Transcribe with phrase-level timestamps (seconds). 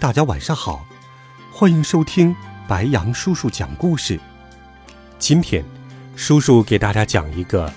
[0.00, 0.86] 大家晚上好，
[1.50, 2.34] 欢迎收听
[2.68, 4.18] 白羊叔叔讲故事。
[5.18, 5.64] 今天，
[6.14, 7.70] 叔叔给大家讲一个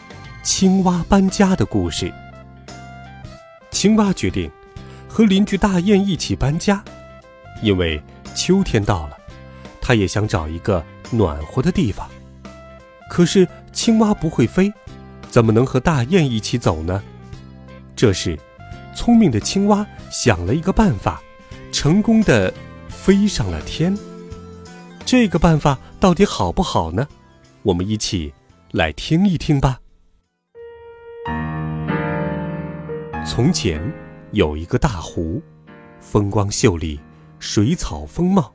[0.43, 2.13] 青蛙搬家的故事。
[3.71, 4.51] 青蛙决定
[5.09, 6.83] 和邻居大雁一起搬家，
[7.63, 7.99] 因为
[8.35, 9.17] 秋天到了，
[9.81, 12.07] 它也想找一个暖和的地方。
[13.09, 14.71] 可是青蛙不会飞，
[15.31, 17.01] 怎么能和大雁一起走呢？
[17.95, 18.37] 这时，
[18.95, 21.19] 聪明的青蛙想了一个办法。
[21.71, 22.53] 成功的
[22.89, 23.97] 飞上了天，
[25.05, 27.07] 这个办法到底好不好呢？
[27.63, 28.31] 我们一起
[28.71, 29.79] 来听一听吧。
[33.25, 33.81] 从前
[34.31, 35.41] 有一个大湖，
[35.99, 36.99] 风光秀丽，
[37.39, 38.53] 水草丰茂，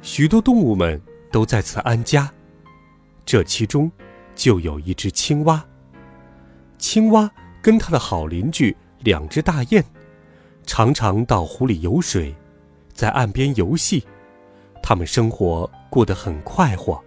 [0.00, 1.00] 许多动物们
[1.32, 2.30] 都在此安家。
[3.26, 3.90] 这其中
[4.34, 5.62] 就有一只青蛙。
[6.78, 7.28] 青蛙
[7.60, 9.84] 跟它的好邻居两只大雁。
[10.66, 12.34] 常常到湖里游水，
[12.92, 14.04] 在岸边游戏，
[14.82, 17.02] 他们生活过得很快活。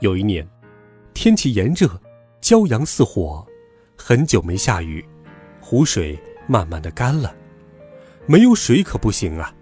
[0.00, 0.48] 有一年，
[1.12, 1.88] 天气炎热，
[2.40, 3.44] 骄阳似火，
[3.96, 5.04] 很久没下雨，
[5.60, 7.34] 湖水慢慢的干了，
[8.26, 9.52] 没有水可不行啊！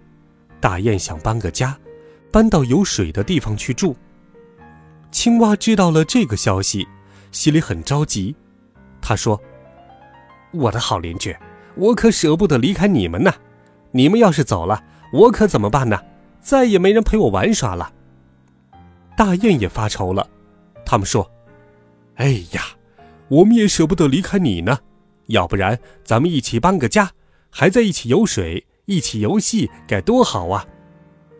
[0.60, 1.78] 大雁想搬个家，
[2.30, 3.96] 搬到有水的地方去住。
[5.10, 6.86] 青蛙知道了这个消息，
[7.32, 8.36] 心里很着急，
[9.00, 9.40] 他说。
[10.52, 11.36] 我的好邻居，
[11.74, 13.32] 我可舍不得离开你们呢。
[13.92, 15.98] 你们要是走了，我可怎么办呢？
[16.40, 17.92] 再也没人陪我玩耍了。
[19.16, 20.26] 大雁也发愁了，
[20.86, 21.30] 他们说
[22.16, 22.62] ：“哎呀，
[23.28, 24.78] 我们也舍不得离开你呢。
[25.26, 27.10] 要不然，咱们一起搬个家，
[27.50, 30.66] 还在一起游水，一起游戏，该多好啊！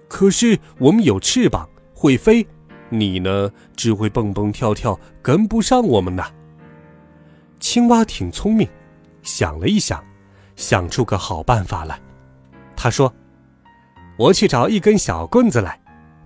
[0.07, 2.47] 可是我们有翅膀，会飞，
[2.91, 6.25] 你呢，只会蹦蹦跳跳，跟不上我们呢。”
[7.59, 8.69] 青蛙挺聪明。
[9.23, 10.03] 想了一想，
[10.57, 12.01] 想出个好办法来。
[12.77, 13.13] 他说
[14.19, 15.81] ：“我去找一根小棍子来，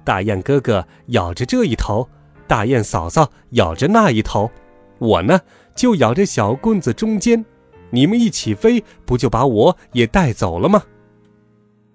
[0.04, 2.08] 大雁哥哥咬着这一头，
[2.46, 4.50] 大雁嫂嫂咬着那一头，
[4.98, 5.40] 我呢
[5.74, 7.44] 就咬着小棍子中间。
[7.90, 10.82] 你们一起飞，不就把我也带走了吗？”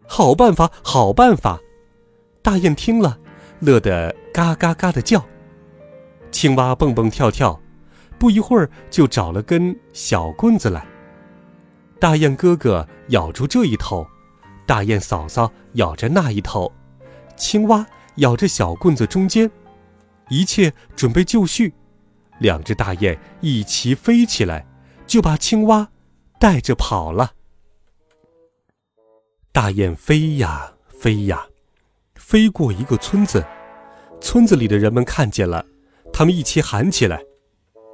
[0.08, 1.60] 好办法，好办法！
[2.42, 3.20] 大雁听了，
[3.60, 5.24] 乐得嘎嘎嘎的叫。
[6.31, 7.60] 青蛙蹦蹦跳跳。
[8.19, 10.85] 不一会儿，就找了根小棍子来。
[12.00, 14.06] 大雁哥哥咬住这一头，
[14.68, 16.72] 大雁嫂嫂咬着那一头，
[17.38, 17.85] 青蛙
[18.18, 19.50] 咬着小棍子中间，
[20.30, 21.74] 一切准备就绪。
[22.40, 24.66] 两只大雁一齐飞起来，
[25.07, 25.90] 就把青蛙
[26.40, 27.31] 带着跑了。
[29.51, 31.47] 大雁飞呀飞呀，
[32.16, 33.46] 飞过一个村子，
[34.22, 35.66] 村子里的人们看见了，
[36.13, 37.22] 他们一起喊起来。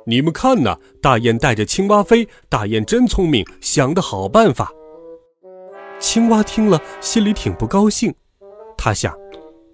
[0.07, 4.71] 你们看呐，大雁带着青蛙飞，大雁真聪明，想的好办法。
[5.99, 8.13] 青蛙听了，心里挺不高兴。
[8.77, 9.17] 他想，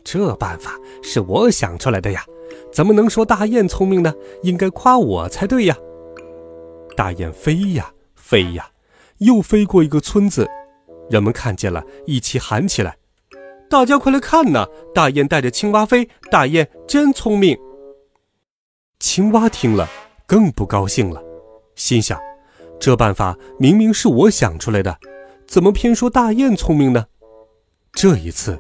[0.05, 2.23] 这办法是我想出来的呀，
[2.71, 4.13] 怎么能说大雁聪明呢？
[4.41, 5.77] 应该夸我才对呀。
[6.95, 8.69] 大雁飞呀飞呀，
[9.17, 10.47] 又飞过一个村子，
[11.09, 12.95] 人们看见了，一起喊起来
[13.69, 17.57] ：“大家快来看呐，大雁带着青蛙飞，大雁真聪明。”
[18.97, 19.89] 青蛙听了。
[20.31, 21.21] 更不高兴了，
[21.75, 22.17] 心想：
[22.79, 24.97] 这办法明明是我想出来的，
[25.45, 27.05] 怎么偏说大雁聪明呢？
[27.91, 28.57] 这一次，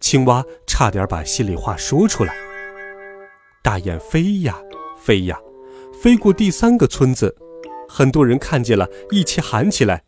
[0.00, 2.34] 青蛙差点把心里话说出来。
[3.62, 4.58] 大雁飞呀
[4.98, 5.38] 飞呀，
[6.02, 7.36] 飞过第三个村子，
[7.88, 10.02] 很多人看见了，一起喊起来：“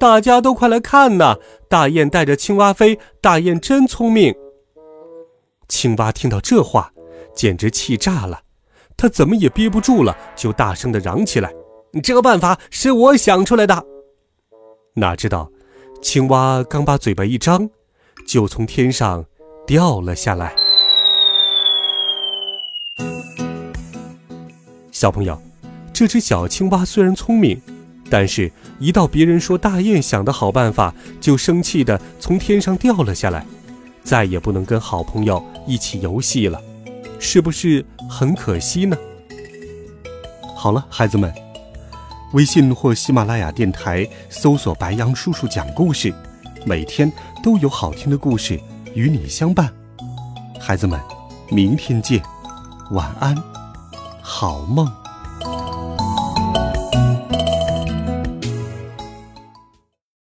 [0.00, 1.36] 大家都快来看呐！
[1.68, 4.34] 大雁带着青蛙飞，大雁真聪明。”
[5.68, 6.94] 青蛙听到这话，
[7.34, 8.40] 简直气炸了。
[8.96, 11.52] 他怎么也憋不住了，就大声的嚷起来
[12.02, 13.84] ：“这个办法是我想出来的。”
[14.96, 15.50] 哪知道，
[16.00, 17.68] 青蛙刚把嘴巴一张，
[18.26, 19.24] 就从天上
[19.66, 20.54] 掉了下来。
[24.90, 25.38] 小朋友，
[25.92, 27.60] 这只小青蛙虽然聪明，
[28.08, 33.44] 但是一到别人说大雁想的好办法，就生气的从天上掉了下来，
[34.02, 36.58] 再也不能跟好朋友一起游戏了。
[37.18, 38.96] 是不是很可惜呢？
[40.54, 41.32] 好了，孩子们，
[42.32, 46.12] 微信或喜马拉雅电台搜索“白羊叔叔讲故事”，
[46.64, 47.12] 每天
[47.42, 48.58] 都有好听的故事
[48.94, 49.72] 与你相伴。
[50.58, 50.98] 孩子们，
[51.50, 52.22] 明天见，
[52.90, 53.36] 晚安，
[54.22, 55.05] 好梦。